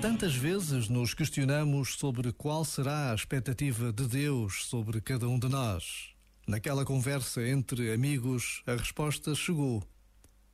Tantas 0.00 0.36
vezes 0.36 0.88
nos 0.90 1.14
questionamos 1.14 1.94
sobre 1.94 2.30
qual 2.30 2.64
será 2.64 3.10
a 3.10 3.14
expectativa 3.14 3.90
de 3.90 4.06
Deus 4.06 4.66
sobre 4.66 5.00
cada 5.00 5.26
um 5.26 5.38
de 5.38 5.48
nós. 5.48 6.10
Naquela 6.46 6.84
conversa 6.84 7.46
entre 7.48 7.92
amigos, 7.92 8.62
a 8.66 8.74
resposta 8.74 9.34
chegou. 9.34 9.82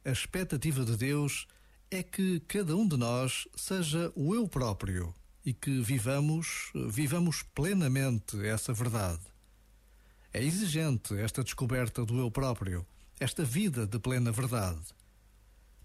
A 0.04 0.10
expectativa 0.10 0.84
de 0.84 0.96
Deus 0.96 1.46
é 1.90 2.02
que 2.04 2.40
cada 2.40 2.76
um 2.76 2.86
de 2.86 2.96
nós 2.96 3.48
seja 3.56 4.12
o 4.14 4.32
eu 4.32 4.46
próprio 4.46 5.12
e 5.44 5.52
que 5.52 5.80
vivamos, 5.80 6.70
vivamos 6.88 7.42
plenamente 7.42 8.46
essa 8.46 8.72
verdade. 8.72 9.22
É 10.32 10.42
exigente 10.42 11.18
esta 11.18 11.42
descoberta 11.42 12.06
do 12.06 12.18
eu 12.18 12.30
próprio, 12.30 12.86
esta 13.18 13.44
vida 13.44 13.86
de 13.86 13.98
plena 13.98 14.30
verdade. 14.30 14.80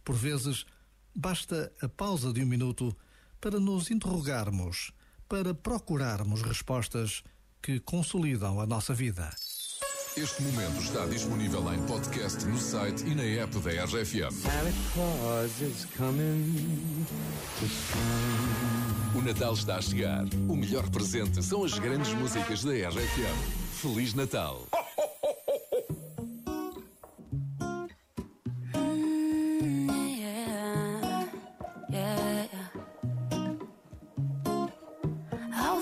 Por 0.05 0.15
vezes, 0.15 0.65
basta 1.13 1.73
a 1.81 1.89
pausa 1.89 2.31
de 2.31 2.41
um 2.41 2.45
minuto 2.45 2.95
para 3.39 3.59
nos 3.59 3.91
interrogarmos, 3.91 4.91
para 5.27 5.53
procurarmos 5.53 6.41
respostas 6.41 7.23
que 7.61 7.79
consolidam 7.79 8.59
a 8.59 8.65
nossa 8.65 8.93
vida. 8.93 9.29
Este 10.15 10.41
momento 10.41 10.81
está 10.81 11.05
disponível 11.05 11.71
em 11.71 11.79
podcast 11.85 12.43
no 12.45 12.57
site 12.57 13.05
e 13.05 13.13
na 13.13 13.23
app 13.23 13.59
da 13.59 13.83
RFM. 13.85 14.33
O 19.15 19.21
Natal 19.21 19.53
está 19.53 19.75
a 19.75 19.81
chegar. 19.81 20.25
O 20.49 20.55
melhor 20.55 20.89
presente 20.89 21.43
são 21.43 21.63
as 21.63 21.77
grandes 21.77 22.13
músicas 22.13 22.63
da 22.63 22.71
RFM. 22.71 23.79
Feliz 23.79 24.15
Natal! 24.15 24.65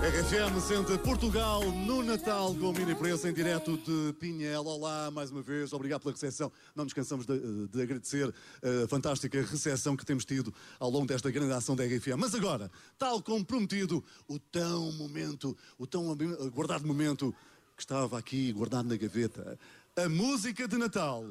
RFM 0.00 0.58
senta 0.66 0.96
Portugal 0.96 1.60
no 1.60 2.02
Natal 2.02 2.54
com 2.54 2.70
o 2.70 2.72
Mini 2.72 2.94
Preço 2.94 3.28
em 3.28 3.34
direto 3.34 3.76
de 3.76 4.14
Pinhel. 4.14 4.64
Olá, 4.64 5.10
mais 5.10 5.30
uma 5.30 5.42
vez, 5.42 5.74
obrigado 5.74 6.00
pela 6.00 6.14
recepção. 6.14 6.50
Não 6.74 6.84
nos 6.84 6.94
cansamos 6.94 7.26
de, 7.26 7.68
de 7.68 7.82
agradecer 7.82 8.34
a 8.62 8.88
fantástica 8.88 9.42
recepção 9.42 9.98
que 9.98 10.06
temos 10.06 10.24
tido 10.24 10.54
ao 10.78 10.88
longo 10.88 11.06
desta 11.06 11.30
grande 11.30 11.52
ação 11.52 11.76
da 11.76 11.84
RFM. 11.84 12.16
Mas 12.16 12.34
agora, 12.34 12.70
tal 12.98 13.20
como 13.20 13.44
prometido, 13.44 14.02
o 14.26 14.38
tão 14.38 14.90
momento, 14.92 15.54
o 15.76 15.86
tão 15.86 16.16
guardado 16.50 16.86
momento 16.86 17.34
que 17.76 17.82
estava 17.82 18.18
aqui 18.18 18.54
guardado 18.54 18.88
na 18.88 18.96
gaveta, 18.96 19.58
a 19.94 20.08
música 20.08 20.66
de 20.66 20.78
Natal 20.78 21.26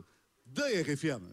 da 0.45 0.67
RFM. 0.67 1.23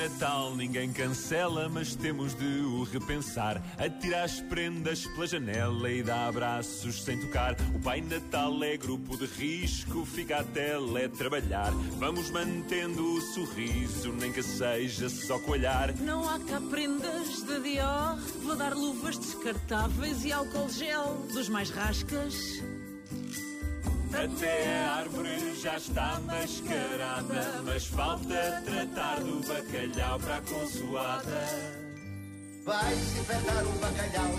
Natal 0.00 0.56
ninguém 0.56 0.90
cancela, 0.94 1.68
mas 1.68 1.94
temos 1.94 2.34
de 2.34 2.62
o 2.62 2.84
repensar. 2.84 3.62
Atirar 3.76 4.24
as 4.24 4.40
prendas 4.40 5.04
pela 5.08 5.26
janela 5.26 5.90
e 5.90 6.02
dar 6.02 6.26
abraços 6.26 7.02
sem 7.02 7.20
tocar. 7.20 7.54
O 7.74 7.80
Pai 7.80 8.00
Natal 8.00 8.64
é 8.64 8.78
grupo 8.78 9.14
de 9.18 9.26
risco, 9.26 10.06
fica 10.06 10.38
a 10.38 10.44
teletrabalhar. 10.44 11.70
Vamos 11.98 12.30
mantendo 12.30 13.04
o 13.12 13.20
sorriso, 13.20 14.10
nem 14.12 14.32
que 14.32 14.42
seja 14.42 15.10
só 15.10 15.38
coalhar. 15.40 15.94
Não 16.00 16.26
há 16.26 16.38
cá 16.38 16.62
prendas 16.70 17.42
de 17.42 17.60
Dior. 17.60 18.16
Vou 18.42 18.56
dar 18.56 18.72
luvas 18.72 19.18
descartáveis 19.18 20.24
e 20.24 20.32
álcool 20.32 20.70
gel 20.70 21.26
dos 21.30 21.50
mais 21.50 21.68
rascas. 21.68 22.62
Até 24.12 24.76
a 24.76 24.92
árvore 24.96 25.54
já 25.54 25.76
está 25.76 26.20
mascarada, 26.26 27.62
mas 27.64 27.86
falta 27.86 28.62
tratar 28.64 29.20
do 29.20 29.40
bacalhau 29.46 30.18
para 30.18 30.36
a 30.36 30.40
consoada. 30.42 31.80
Vai 32.64 32.94
desinfetar 32.94 33.64
o 33.64 33.72
bacalhau, 33.78 34.29